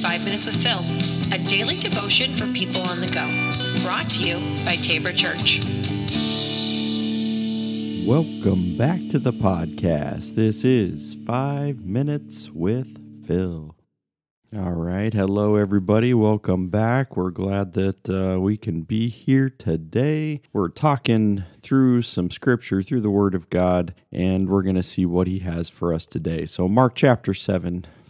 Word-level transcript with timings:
Five 0.00 0.20
Minutes 0.20 0.46
with 0.46 0.62
Phil, 0.62 0.78
a 1.32 1.38
daily 1.38 1.76
devotion 1.76 2.36
for 2.36 2.46
people 2.52 2.82
on 2.82 3.00
the 3.00 3.08
go. 3.08 3.26
Brought 3.82 4.08
to 4.10 4.20
you 4.20 4.36
by 4.64 4.76
Tabor 4.76 5.12
Church. 5.12 5.58
Welcome 8.06 8.76
back 8.76 9.08
to 9.10 9.18
the 9.18 9.32
podcast. 9.32 10.36
This 10.36 10.64
is 10.64 11.16
Five 11.26 11.84
Minutes 11.84 12.48
with 12.48 13.26
Phil. 13.26 13.74
All 14.56 14.72
right. 14.72 15.12
Hello, 15.12 15.56
everybody. 15.56 16.14
Welcome 16.14 16.68
back. 16.68 17.16
We're 17.16 17.30
glad 17.30 17.72
that 17.72 18.08
uh, 18.08 18.40
we 18.40 18.56
can 18.56 18.82
be 18.82 19.08
here 19.08 19.50
today. 19.50 20.42
We're 20.52 20.68
talking 20.68 21.44
through 21.60 22.02
some 22.02 22.30
scripture, 22.30 22.82
through 22.82 23.00
the 23.00 23.10
Word 23.10 23.34
of 23.34 23.50
God, 23.50 23.94
and 24.12 24.48
we're 24.48 24.62
going 24.62 24.76
to 24.76 24.82
see 24.82 25.04
what 25.04 25.26
He 25.26 25.40
has 25.40 25.68
for 25.68 25.92
us 25.92 26.06
today. 26.06 26.46
So, 26.46 26.68
Mark 26.68 26.94
chapter 26.94 27.34
7, 27.34 27.84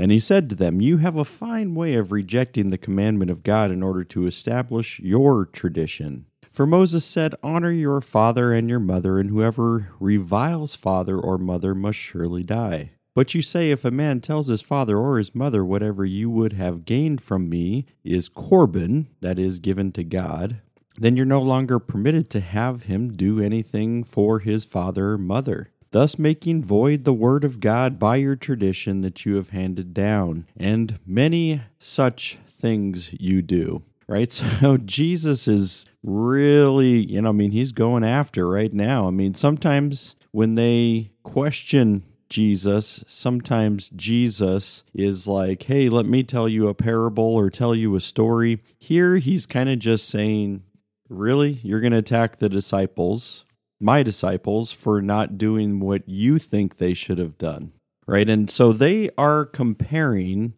And 0.00 0.10
he 0.10 0.18
said 0.18 0.48
to 0.48 0.56
them, 0.56 0.80
You 0.80 0.96
have 0.96 1.16
a 1.16 1.26
fine 1.26 1.74
way 1.74 1.92
of 1.92 2.10
rejecting 2.10 2.70
the 2.70 2.78
commandment 2.78 3.30
of 3.30 3.42
God 3.42 3.70
in 3.70 3.82
order 3.82 4.02
to 4.04 4.26
establish 4.26 4.98
your 4.98 5.44
tradition. 5.44 6.24
For 6.50 6.66
Moses 6.66 7.04
said, 7.04 7.34
Honor 7.42 7.70
your 7.70 8.00
father 8.00 8.50
and 8.50 8.70
your 8.70 8.80
mother, 8.80 9.18
and 9.18 9.28
whoever 9.28 9.92
reviles 10.00 10.74
father 10.74 11.18
or 11.18 11.36
mother 11.36 11.74
must 11.74 11.98
surely 11.98 12.42
die. 12.42 12.92
But 13.14 13.34
you 13.34 13.42
say, 13.42 13.70
If 13.70 13.84
a 13.84 13.90
man 13.90 14.20
tells 14.20 14.48
his 14.48 14.62
father 14.62 14.96
or 14.96 15.18
his 15.18 15.34
mother, 15.34 15.66
Whatever 15.66 16.06
you 16.06 16.30
would 16.30 16.54
have 16.54 16.86
gained 16.86 17.20
from 17.20 17.50
me 17.50 17.84
is 18.02 18.30
Corban, 18.30 19.08
that 19.20 19.38
is, 19.38 19.58
given 19.58 19.92
to 19.92 20.02
God, 20.02 20.62
then 20.96 21.14
you're 21.14 21.26
no 21.26 21.42
longer 21.42 21.78
permitted 21.78 22.30
to 22.30 22.40
have 22.40 22.84
him 22.84 23.12
do 23.12 23.38
anything 23.38 24.04
for 24.04 24.38
his 24.38 24.64
father 24.64 25.10
or 25.10 25.18
mother 25.18 25.72
thus 25.92 26.18
making 26.18 26.64
void 26.64 27.04
the 27.04 27.12
word 27.12 27.44
of 27.44 27.60
God 27.60 27.98
by 27.98 28.16
your 28.16 28.36
tradition 28.36 29.00
that 29.02 29.24
you 29.24 29.36
have 29.36 29.50
handed 29.50 29.92
down. 29.94 30.46
And 30.56 30.98
many 31.06 31.62
such 31.78 32.38
things 32.48 33.10
you 33.18 33.42
do. 33.42 33.82
Right? 34.06 34.30
So 34.60 34.76
Jesus 34.76 35.46
is 35.46 35.86
really, 36.02 37.06
you 37.06 37.22
know, 37.22 37.30
I 37.30 37.32
mean, 37.32 37.52
he's 37.52 37.72
going 37.72 38.04
after 38.04 38.48
right 38.48 38.72
now. 38.72 39.06
I 39.06 39.10
mean, 39.10 39.34
sometimes 39.34 40.16
when 40.32 40.54
they 40.54 41.12
question 41.22 42.04
Jesus, 42.28 43.04
sometimes 43.06 43.90
Jesus 43.90 44.84
is 44.94 45.26
like, 45.26 45.64
hey, 45.64 45.88
let 45.88 46.06
me 46.06 46.22
tell 46.22 46.48
you 46.48 46.68
a 46.68 46.74
parable 46.74 47.34
or 47.34 47.50
tell 47.50 47.74
you 47.74 47.94
a 47.96 48.00
story. 48.00 48.62
Here, 48.78 49.16
he's 49.16 49.46
kind 49.46 49.68
of 49.68 49.78
just 49.78 50.08
saying, 50.08 50.62
really? 51.08 51.60
You're 51.62 51.80
going 51.80 51.92
to 51.92 51.98
attack 51.98 52.38
the 52.38 52.48
disciples? 52.48 53.44
My 53.80 54.02
disciples 54.02 54.72
for 54.72 55.00
not 55.00 55.38
doing 55.38 55.80
what 55.80 56.08
you 56.08 56.38
think 56.38 56.76
they 56.76 56.94
should 56.94 57.18
have 57.18 57.38
done. 57.38 57.72
Right. 58.06 58.28
And 58.28 58.50
so 58.50 58.72
they 58.72 59.10
are 59.16 59.44
comparing 59.44 60.54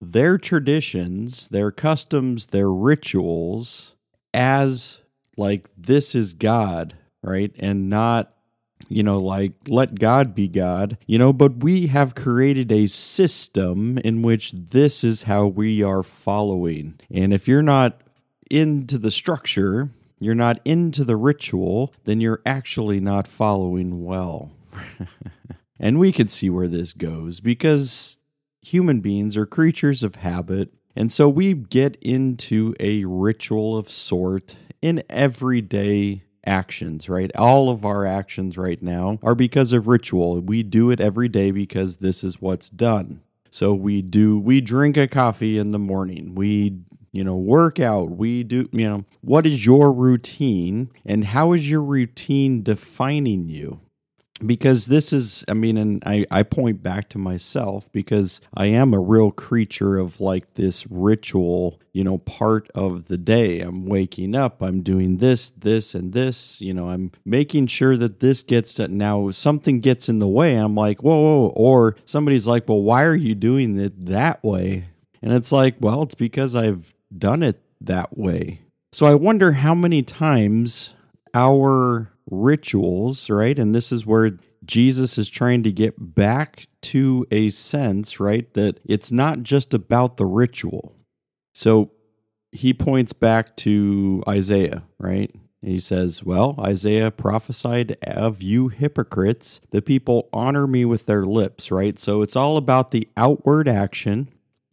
their 0.00 0.38
traditions, 0.38 1.48
their 1.48 1.70
customs, 1.70 2.48
their 2.48 2.70
rituals 2.70 3.94
as 4.34 5.00
like 5.36 5.68
this 5.76 6.14
is 6.14 6.32
God, 6.32 6.94
right? 7.22 7.50
And 7.58 7.88
not, 7.88 8.32
you 8.88 9.02
know, 9.02 9.18
like 9.18 9.52
let 9.66 9.98
God 9.98 10.34
be 10.34 10.48
God, 10.48 10.98
you 11.06 11.18
know, 11.18 11.32
but 11.32 11.64
we 11.64 11.86
have 11.86 12.14
created 12.14 12.70
a 12.70 12.86
system 12.86 13.98
in 13.98 14.22
which 14.22 14.52
this 14.52 15.02
is 15.02 15.24
how 15.24 15.46
we 15.46 15.82
are 15.82 16.02
following. 16.02 17.00
And 17.10 17.32
if 17.32 17.48
you're 17.48 17.62
not 17.62 18.02
into 18.50 18.98
the 18.98 19.10
structure, 19.10 19.90
you're 20.18 20.34
not 20.34 20.60
into 20.64 21.04
the 21.04 21.16
ritual, 21.16 21.92
then 22.04 22.20
you're 22.20 22.42
actually 22.46 23.00
not 23.00 23.28
following 23.28 24.04
well. 24.04 24.52
and 25.80 25.98
we 25.98 26.12
could 26.12 26.30
see 26.30 26.50
where 26.50 26.68
this 26.68 26.92
goes 26.92 27.40
because 27.40 28.18
human 28.62 29.00
beings 29.00 29.36
are 29.36 29.46
creatures 29.46 30.02
of 30.02 30.16
habit. 30.16 30.72
And 30.94 31.12
so 31.12 31.28
we 31.28 31.54
get 31.54 31.96
into 31.96 32.74
a 32.80 33.04
ritual 33.04 33.76
of 33.76 33.90
sort 33.90 34.56
in 34.80 35.02
everyday 35.10 36.22
actions, 36.46 37.08
right? 37.08 37.34
All 37.36 37.68
of 37.68 37.84
our 37.84 38.06
actions 38.06 38.56
right 38.56 38.82
now 38.82 39.18
are 39.22 39.34
because 39.34 39.72
of 39.72 39.88
ritual. 39.88 40.40
We 40.40 40.62
do 40.62 40.90
it 40.90 41.00
every 41.00 41.28
day 41.28 41.50
because 41.50 41.98
this 41.98 42.24
is 42.24 42.40
what's 42.40 42.70
done. 42.70 43.20
So 43.50 43.74
we 43.74 44.02
do 44.02 44.38
we 44.38 44.60
drink 44.60 44.96
a 44.96 45.08
coffee 45.08 45.58
in 45.58 45.70
the 45.70 45.78
morning. 45.78 46.34
We 46.34 46.78
you 47.16 47.24
know, 47.24 47.36
work 47.36 47.80
out. 47.80 48.10
We 48.10 48.42
do, 48.42 48.68
you 48.72 48.86
know, 48.86 49.04
what 49.22 49.46
is 49.46 49.64
your 49.64 49.90
routine 49.90 50.90
and 51.06 51.24
how 51.24 51.54
is 51.54 51.68
your 51.68 51.82
routine 51.82 52.62
defining 52.62 53.48
you? 53.48 53.80
Because 54.44 54.84
this 54.84 55.14
is, 55.14 55.42
I 55.48 55.54
mean, 55.54 55.78
and 55.78 56.02
I, 56.04 56.26
I 56.30 56.42
point 56.42 56.82
back 56.82 57.08
to 57.08 57.18
myself 57.18 57.90
because 57.90 58.42
I 58.54 58.66
am 58.66 58.92
a 58.92 59.00
real 59.00 59.30
creature 59.30 59.96
of 59.96 60.20
like 60.20 60.54
this 60.54 60.86
ritual, 60.90 61.80
you 61.94 62.04
know, 62.04 62.18
part 62.18 62.70
of 62.74 63.08
the 63.08 63.16
day. 63.16 63.60
I'm 63.60 63.86
waking 63.86 64.34
up, 64.34 64.60
I'm 64.60 64.82
doing 64.82 65.16
this, 65.16 65.48
this, 65.48 65.94
and 65.94 66.12
this, 66.12 66.60
you 66.60 66.74
know, 66.74 66.90
I'm 66.90 67.12
making 67.24 67.68
sure 67.68 67.96
that 67.96 68.20
this 68.20 68.42
gets 68.42 68.74
to 68.74 68.88
now 68.88 69.30
something 69.30 69.80
gets 69.80 70.10
in 70.10 70.18
the 70.18 70.28
way. 70.28 70.56
I'm 70.56 70.74
like, 70.74 71.02
whoa, 71.02 71.18
whoa, 71.18 71.46
or 71.56 71.96
somebody's 72.04 72.46
like, 72.46 72.68
well, 72.68 72.82
why 72.82 73.04
are 73.04 73.16
you 73.16 73.34
doing 73.34 73.80
it 73.80 74.04
that 74.04 74.44
way? 74.44 74.88
And 75.22 75.32
it's 75.32 75.50
like, 75.50 75.76
well, 75.80 76.02
it's 76.02 76.14
because 76.14 76.54
I've 76.54 76.94
done 77.16 77.42
it 77.42 77.62
that 77.80 78.16
way. 78.16 78.60
So 78.92 79.06
I 79.06 79.14
wonder 79.14 79.52
how 79.52 79.74
many 79.74 80.02
times 80.02 80.94
our 81.34 82.12
rituals, 82.30 83.28
right? 83.28 83.58
And 83.58 83.74
this 83.74 83.92
is 83.92 84.06
where 84.06 84.38
Jesus 84.64 85.18
is 85.18 85.28
trying 85.28 85.62
to 85.62 85.72
get 85.72 85.94
back 85.98 86.66
to 86.82 87.26
a 87.30 87.50
sense, 87.50 88.18
right? 88.18 88.52
That 88.54 88.80
it's 88.84 89.12
not 89.12 89.42
just 89.42 89.74
about 89.74 90.16
the 90.16 90.26
ritual. 90.26 90.94
So 91.54 91.92
he 92.52 92.72
points 92.72 93.12
back 93.12 93.54
to 93.56 94.22
Isaiah, 94.28 94.84
right? 94.98 95.34
He 95.62 95.80
says, 95.80 96.22
Well, 96.22 96.54
Isaiah 96.60 97.10
prophesied 97.10 97.96
of 98.02 98.42
you 98.42 98.68
hypocrites. 98.68 99.60
The 99.70 99.82
people 99.82 100.28
honor 100.32 100.66
me 100.66 100.84
with 100.84 101.06
their 101.06 101.24
lips, 101.24 101.70
right? 101.70 101.98
So 101.98 102.22
it's 102.22 102.36
all 102.36 102.56
about 102.56 102.90
the 102.90 103.08
outward 103.16 103.68
action, 103.68 104.28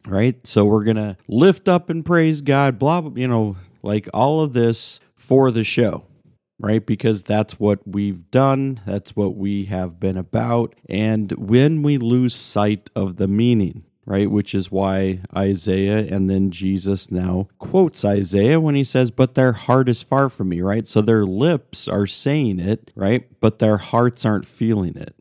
right? 0.06 0.46
So 0.46 0.64
we're 0.64 0.84
going 0.84 0.96
to 0.96 1.16
lift 1.28 1.68
up 1.68 1.90
and 1.90 2.04
praise 2.04 2.40
God, 2.40 2.78
blah, 2.78 3.00
blah, 3.00 3.12
you 3.14 3.28
know, 3.28 3.56
like 3.82 4.08
all 4.14 4.40
of 4.40 4.52
this 4.52 5.00
for 5.16 5.50
the 5.50 5.64
show, 5.64 6.04
right? 6.58 6.84
Because 6.84 7.22
that's 7.22 7.58
what 7.58 7.86
we've 7.86 8.30
done, 8.30 8.80
that's 8.86 9.16
what 9.16 9.36
we 9.36 9.66
have 9.66 10.00
been 10.00 10.16
about. 10.16 10.74
And 10.88 11.32
when 11.32 11.82
we 11.82 11.98
lose 11.98 12.34
sight 12.34 12.90
of 12.94 13.16
the 13.16 13.28
meaning, 13.28 13.84
right? 14.06 14.30
Which 14.30 14.54
is 14.54 14.70
why 14.70 15.20
Isaiah 15.34 16.06
and 16.14 16.28
then 16.28 16.50
Jesus 16.50 17.10
now 17.10 17.48
quotes 17.58 18.04
Isaiah 18.04 18.60
when 18.60 18.74
he 18.74 18.84
says, 18.84 19.10
But 19.10 19.34
their 19.34 19.52
heart 19.52 19.88
is 19.88 20.02
far 20.02 20.28
from 20.28 20.50
me, 20.50 20.60
right? 20.60 20.86
So 20.86 21.00
their 21.00 21.24
lips 21.24 21.88
are 21.88 22.06
saying 22.06 22.60
it, 22.60 22.92
right? 22.94 23.26
But 23.40 23.58
their 23.58 23.78
hearts 23.78 24.24
aren't 24.24 24.46
feeling 24.46 24.96
it. 24.96 25.14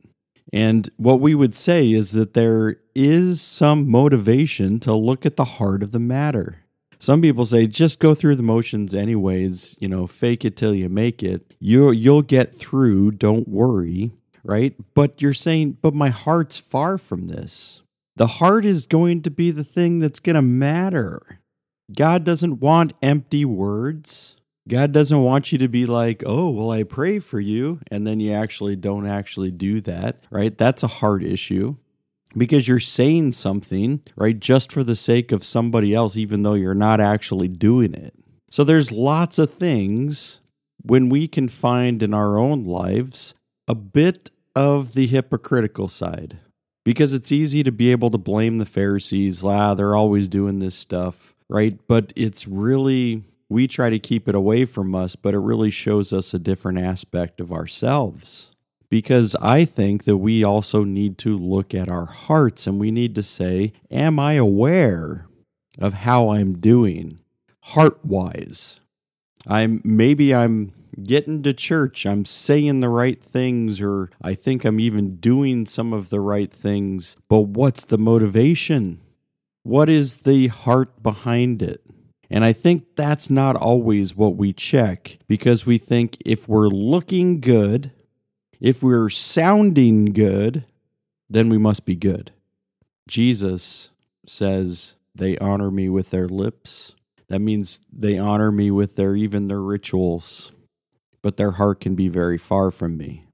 And 0.53 0.87
what 0.97 1.19
we 1.19 1.33
would 1.33 1.55
say 1.55 1.91
is 1.91 2.11
that 2.11 2.35
there 2.35 2.77
is 2.93 3.41
some 3.41 3.89
motivation 3.89 4.79
to 4.81 4.93
look 4.93 5.25
at 5.25 5.35
the 5.35 5.45
heart 5.45 5.81
of 5.81 5.91
the 5.91 5.99
matter. 5.99 6.59
Some 6.99 7.23
people 7.23 7.43
say 7.43 7.65
just 7.65 7.99
go 7.99 8.13
through 8.13 8.35
the 8.35 8.43
motions 8.43 8.93
anyways, 8.93 9.75
you 9.79 9.89
know, 9.89 10.05
fake 10.05 10.45
it 10.45 10.55
till 10.55 10.75
you 10.75 10.87
make 10.89 11.23
it. 11.23 11.53
You 11.59 11.89
you'll 11.91 12.21
get 12.21 12.53
through, 12.53 13.11
don't 13.13 13.47
worry, 13.47 14.11
right? 14.43 14.75
But 14.93 15.21
you're 15.23 15.33
saying, 15.33 15.79
but 15.81 15.95
my 15.95 16.09
heart's 16.09 16.59
far 16.59 16.99
from 16.99 17.27
this. 17.27 17.81
The 18.15 18.27
heart 18.27 18.63
is 18.63 18.85
going 18.85 19.23
to 19.23 19.31
be 19.31 19.49
the 19.49 19.63
thing 19.63 19.97
that's 19.97 20.19
going 20.19 20.35
to 20.35 20.43
matter. 20.43 21.39
God 21.93 22.23
doesn't 22.23 22.59
want 22.59 22.93
empty 23.01 23.43
words. 23.43 24.35
God 24.67 24.91
doesn't 24.91 25.21
want 25.21 25.51
you 25.51 25.57
to 25.57 25.67
be 25.67 25.85
like, 25.85 26.23
oh, 26.25 26.49
well, 26.49 26.71
I 26.71 26.83
pray 26.83 27.19
for 27.19 27.39
you. 27.39 27.81
And 27.91 28.07
then 28.07 28.19
you 28.19 28.31
actually 28.31 28.75
don't 28.75 29.05
actually 29.05 29.51
do 29.51 29.81
that, 29.81 30.23
right? 30.29 30.57
That's 30.57 30.83
a 30.83 30.87
hard 30.87 31.23
issue 31.23 31.75
because 32.35 32.67
you're 32.67 32.79
saying 32.79 33.33
something, 33.33 34.01
right, 34.15 34.39
just 34.39 34.71
for 34.71 34.83
the 34.83 34.95
sake 34.95 35.31
of 35.31 35.43
somebody 35.43 35.93
else, 35.93 36.15
even 36.15 36.43
though 36.43 36.53
you're 36.53 36.73
not 36.73 37.01
actually 37.01 37.49
doing 37.49 37.93
it. 37.93 38.13
So 38.49 38.63
there's 38.63 38.91
lots 38.91 39.37
of 39.37 39.53
things 39.53 40.39
when 40.81 41.09
we 41.09 41.27
can 41.27 41.49
find 41.49 42.01
in 42.01 42.13
our 42.13 42.37
own 42.37 42.65
lives 42.65 43.33
a 43.67 43.75
bit 43.75 44.31
of 44.55 44.93
the 44.93 45.07
hypocritical 45.07 45.87
side 45.87 46.37
because 46.85 47.13
it's 47.13 47.31
easy 47.31 47.63
to 47.63 47.71
be 47.71 47.91
able 47.91 48.11
to 48.11 48.17
blame 48.17 48.59
the 48.59 48.65
Pharisees. 48.65 49.43
Ah, 49.43 49.73
they're 49.73 49.95
always 49.95 50.27
doing 50.27 50.59
this 50.59 50.75
stuff 50.75 51.33
right? 51.53 51.79
But 51.87 52.11
it's 52.15 52.47
really, 52.47 53.23
we 53.53 53.67
try 53.67 53.89
to 53.91 53.99
keep 53.99 54.27
it 54.27 54.33
away 54.35 54.65
from 54.65 54.95
us, 54.95 55.15
but 55.15 55.35
it 55.35 55.39
really 55.39 55.69
shows 55.69 56.11
us 56.11 56.33
a 56.33 56.39
different 56.39 56.79
aspect 56.79 57.39
of 57.39 57.53
ourselves. 57.53 58.49
Because 58.89 59.35
I 59.41 59.63
think 59.63 60.03
that 60.03 60.17
we 60.17 60.43
also 60.43 60.83
need 60.83 61.17
to 61.19 61.37
look 61.37 61.73
at 61.73 61.87
our 61.87 62.05
hearts 62.05 62.67
and 62.67 62.79
we 62.79 62.91
need 62.91 63.15
to 63.15 63.23
say, 63.23 63.71
Am 63.89 64.19
I 64.19 64.33
aware 64.33 65.27
of 65.79 65.93
how 65.93 66.29
I'm 66.29 66.59
doing 66.59 67.19
heart 67.61 68.03
wise? 68.03 68.79
I'm 69.47 69.81
maybe 69.83 70.33
I'm 70.33 70.73
getting 71.01 71.43
to 71.43 71.53
church, 71.53 72.05
I'm 72.05 72.25
saying 72.25 72.79
the 72.79 72.89
right 72.89 73.21
things, 73.23 73.81
or 73.81 74.09
I 74.21 74.33
think 74.33 74.65
I'm 74.65 74.79
even 74.79 75.17
doing 75.17 75.65
some 75.65 75.93
of 75.93 76.09
the 76.09 76.19
right 76.19 76.51
things, 76.51 77.17
but 77.27 77.41
what's 77.41 77.85
the 77.85 77.97
motivation? 77.97 79.01
What 79.63 79.89
is 79.89 80.17
the 80.17 80.47
heart 80.47 81.01
behind 81.01 81.61
it? 81.61 81.83
And 82.33 82.43
I 82.43 82.51
think 82.51 82.95
that's 82.95 83.29
not 83.29 83.55
always 83.55 84.15
what 84.15 84.35
we 84.35 84.53
check 84.53 85.19
because 85.27 85.67
we 85.67 85.77
think 85.77 86.17
if 86.25 86.49
we're 86.49 86.67
looking 86.67 87.39
good, 87.39 87.91
if 88.59 88.81
we're 88.81 89.09
sounding 89.09 90.05
good, 90.05 90.65
then 91.29 91.47
we 91.47 91.59
must 91.59 91.85
be 91.85 91.95
good. 91.95 92.31
Jesus 93.07 93.91
says, 94.25 94.95
They 95.13 95.37
honor 95.37 95.69
me 95.69 95.89
with 95.89 96.09
their 96.09 96.27
lips. 96.27 96.95
That 97.27 97.37
means 97.37 97.81
they 97.91 98.17
honor 98.17 98.51
me 98.51 98.71
with 98.71 98.95
their 98.95 99.15
even 99.15 99.47
their 99.47 99.61
rituals, 99.61 100.53
but 101.21 101.37
their 101.37 101.51
heart 101.51 101.81
can 101.81 101.93
be 101.93 102.07
very 102.07 102.39
far 102.39 102.71
from 102.71 102.97
me. 102.97 103.27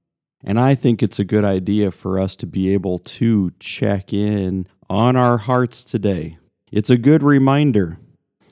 And 0.44 0.60
I 0.60 0.74
think 0.74 1.02
it's 1.02 1.18
a 1.18 1.24
good 1.24 1.44
idea 1.44 1.90
for 1.90 2.20
us 2.20 2.36
to 2.36 2.46
be 2.46 2.70
able 2.74 2.98
to 2.98 3.52
check 3.60 4.12
in 4.12 4.66
on 4.90 5.16
our 5.16 5.38
hearts 5.38 5.84
today. 5.84 6.36
It's 6.70 6.90
a 6.90 6.98
good 6.98 7.22
reminder 7.22 7.98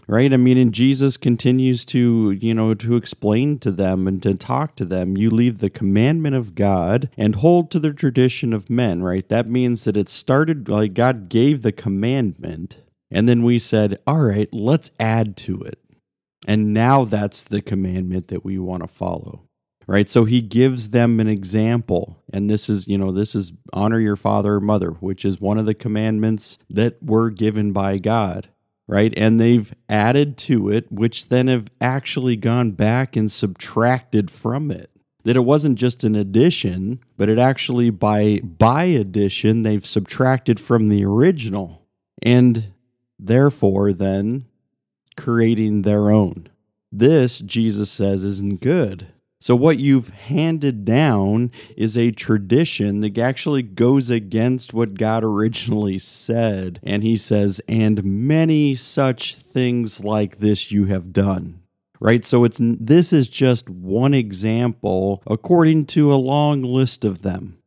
right? 0.09 0.33
I 0.33 0.39
mean, 0.39 0.57
and 0.57 0.73
Jesus 0.73 1.17
continues 1.17 1.85
to, 1.85 2.33
you 2.33 2.55
know, 2.55 2.75
to 2.75 2.97
explain 2.97 3.59
to 3.59 3.71
them 3.71 4.09
and 4.09 4.23
to 4.23 4.35
talk 4.35 4.75
to 4.77 4.85
them. 4.85 5.17
You 5.17 5.31
leave 5.31 5.59
the 5.59 5.71
commandment 5.71 6.35
of 6.35 6.55
God 6.55 7.11
and 7.17 7.37
hold 7.37 7.71
to 7.71 7.79
the 7.79 7.93
tradition 7.93 8.53
of 8.53 8.71
men, 8.71 9.03
right? 9.03 9.29
That 9.29 9.49
means 9.49 9.85
that 9.85 9.97
it 9.97 10.09
started 10.09 10.69
like 10.69 10.95
God 10.95 11.29
gave 11.29 11.63
the 11.63 11.73
commandment, 11.73 12.79
and 13.11 13.29
then 13.29 13.43
we 13.43 13.59
said, 13.59 13.99
all 14.07 14.21
right, 14.21 14.49
let's 14.53 14.91
add 14.99 15.37
to 15.39 15.61
it. 15.61 15.79
And 16.47 16.73
now 16.73 17.05
that's 17.05 17.43
the 17.43 17.61
commandment 17.61 18.29
that 18.29 18.45
we 18.45 18.59
want 18.59 18.83
to 18.83 18.89
follow. 18.89 19.43
Right? 19.87 20.11
So 20.11 20.27
he 20.27 20.43
gives 20.43 20.91
them 20.91 21.19
an 21.19 21.29
example. 21.29 22.23
And 22.31 22.51
this 22.51 22.69
is, 22.69 22.87
you 22.87 22.99
know, 22.99 23.11
this 23.11 23.35
is 23.35 23.55
honor 23.73 23.99
your 23.99 24.17
father 24.17 24.57
or 24.57 24.61
mother, 24.61 24.91
which 24.91 25.25
is 25.25 25.41
one 25.41 25.57
of 25.57 25.65
the 25.65 25.73
commandments 25.73 26.59
that 26.69 27.03
were 27.03 27.31
given 27.31 27.73
by 27.73 27.97
God 27.97 28.51
right? 28.89 29.15
And 29.17 29.39
they've 29.39 29.73
added 29.89 30.37
to 30.39 30.71
it, 30.71 30.91
which 30.91 31.29
then 31.29 31.47
have 31.47 31.69
actually 31.81 32.35
gone 32.35 32.73
back 32.73 33.15
and 33.15 33.31
subtracted 33.31 34.31
from 34.31 34.73
it. 34.73 34.91
That 35.25 35.37
it 35.37 35.41
wasn't 35.41 35.79
just 35.79 36.05
an 36.05 36.17
addition, 36.17 37.01
but 37.17 37.29
it 37.29 37.39
actually 37.39 37.91
by 37.91 38.41
by 38.43 38.85
addition 38.85 39.63
they've 39.63 39.85
subtracted 39.87 40.59
from 40.59 40.89
the 40.89 41.05
original, 41.05 41.87
and 42.23 42.73
therefore 43.19 43.93
then 43.93 44.47
creating 45.17 45.83
their 45.83 46.11
own. 46.11 46.49
This 46.91 47.41
Jesus 47.41 47.91
says 47.91 48.25
isn't 48.25 48.61
good. 48.61 49.13
So, 49.41 49.55
what 49.55 49.79
you've 49.79 50.09
handed 50.09 50.85
down 50.85 51.53
is 51.77 51.97
a 51.97 52.11
tradition 52.11 53.01
that 53.01 53.17
actually 53.19 53.63
goes 53.63 54.11
against 54.11 54.75
what 54.75 54.99
God 54.99 55.23
originally 55.23 55.99
said. 56.01 56.81
And 56.83 57.05
he 57.05 57.17
says, 57.17 57.61
and 57.69 58.03
many 58.03 58.75
such 58.75 59.37
things 59.37 60.03
like 60.03 60.39
this 60.39 60.73
you 60.73 60.87
have 60.87 61.13
done. 61.13 61.61
Right? 62.01 62.25
So, 62.25 62.43
it's 62.43 62.59
this 62.61 63.13
is 63.13 63.29
just 63.29 63.71
one 63.71 64.13
example 64.13 65.23
according 65.25 65.87
to 65.87 66.13
a 66.13 66.17
long 66.17 66.63
list 66.63 67.05
of 67.05 67.23
them. 67.23 67.59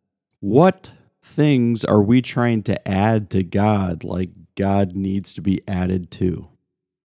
What 0.42 0.92
things 1.24 1.86
are 1.86 2.02
we 2.02 2.22
trying 2.22 2.64
to 2.64 2.86
add 2.88 3.30
to 3.30 3.44
God 3.44 4.04
like 4.04 4.32
God 4.56 4.94
needs 4.94 5.32
to 5.34 5.42
be 5.42 5.62
added 5.70 6.12
to? 6.12 6.50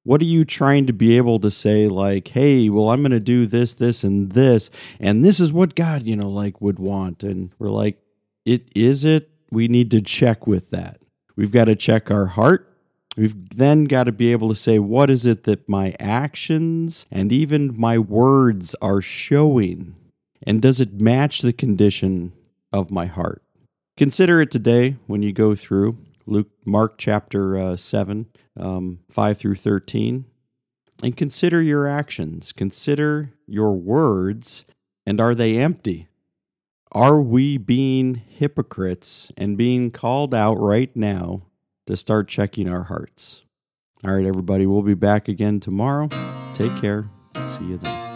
What 0.07 0.23
are 0.23 0.27
you 0.27 0.45
trying 0.45 0.87
to 0.87 0.93
be 0.93 1.17
able 1.17 1.41
to 1.41 1.51
say, 1.51 1.89
like, 1.89 2.29
hey, 2.29 2.69
well, 2.69 2.91
I'm 2.91 3.03
going 3.03 3.11
to 3.11 3.19
do 3.19 3.45
this, 3.45 3.75
this, 3.75 4.05
and 4.05 4.31
this, 4.31 4.71
and 5.01 5.25
this 5.25 5.41
is 5.41 5.53
what 5.53 5.75
God, 5.75 6.05
you 6.05 6.15
know, 6.15 6.31
like 6.31 6.61
would 6.61 6.79
want? 6.79 7.25
And 7.25 7.51
we're 7.59 7.71
like, 7.71 7.99
it 8.45 8.69
is 8.73 9.05
it? 9.05 9.29
We 9.51 9.67
need 9.67 9.91
to 9.91 10.01
check 10.01 10.47
with 10.47 10.71
that. 10.71 11.03
We've 11.35 11.51
got 11.51 11.65
to 11.65 11.75
check 11.75 12.09
our 12.09 12.27
heart. 12.27 12.73
We've 13.17 13.35
then 13.57 13.87
got 13.87 14.05
to 14.05 14.13
be 14.13 14.31
able 14.31 14.49
to 14.49 14.55
say, 14.55 14.79
what 14.79 15.11
is 15.11 15.27
it 15.27 15.43
that 15.43 15.69
my 15.69 15.97
actions 15.99 17.05
and 17.11 17.33
even 17.33 17.75
my 17.77 17.99
words 17.99 18.77
are 18.81 19.01
showing? 19.01 19.97
And 20.41 20.63
does 20.63 20.81
it 20.81 21.01
match 21.01 21.41
the 21.41 21.53
condition 21.53 22.33
of 22.73 22.93
my 22.93 23.07
heart? 23.07 23.43
Consider 23.97 24.41
it 24.41 24.53
today 24.53 24.99
when 25.09 25.23
you 25.23 25.33
go 25.33 25.57
through 25.57 25.99
Luke, 26.27 26.49
Mark 26.65 26.97
chapter 26.99 27.57
uh, 27.57 27.77
7, 27.77 28.27
um, 28.59 29.01
5 29.11 29.39
through 29.39 29.55
13. 29.55 30.25
And 31.03 31.17
consider 31.17 31.61
your 31.61 31.87
actions, 31.87 32.53
consider 32.53 33.33
your 33.47 33.73
words, 33.75 34.65
and 35.05 35.21
are 35.21 35.35
they 35.35 35.59
empty? 35.59 36.09
Are 36.93 37.21
we 37.21 37.59
being 37.59 38.15
hypocrites 38.15 39.31
and 39.37 39.59
being 39.59 39.91
called 39.91 40.35
out 40.35 40.55
right 40.55 40.95
now 40.97 41.43
to 41.87 41.97
start 41.97 42.29
checking 42.29 42.69
our 42.69 42.85
hearts? 42.85 43.45
All 44.05 44.15
right, 44.15 44.27
everybody, 44.27 44.67
we'll 44.67 44.83
be 44.83 44.95
back 44.95 45.29
again 45.29 45.61
tomorrow. 45.61 46.09
Take 46.55 46.77
care. 46.81 47.11
See 47.45 47.65
you 47.65 47.77
then. 47.77 48.16